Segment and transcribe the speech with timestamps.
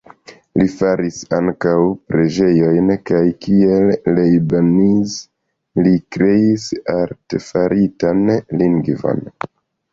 [0.59, 1.73] Li faris ankaŭ
[2.13, 5.15] preĝejojn kaj kiel Leibniz
[5.85, 8.29] li kreis artefaritan
[8.63, 9.27] lingvon.